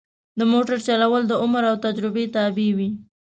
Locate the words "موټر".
0.51-0.77